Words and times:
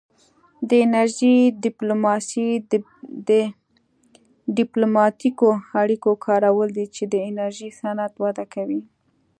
د 0.69 0.71
انرژۍ 0.85 1.37
ډیپلوماسي 1.65 2.47
د 3.29 3.31
ډیپلوماتیکو 4.57 5.49
اړیکو 5.81 6.11
کارول 6.25 6.67
دي 6.77 6.85
چې 6.95 7.03
د 7.13 7.15
انرژي 7.29 7.69
صنعت 7.79 8.13
وده 8.23 8.45
کوي 8.53 8.81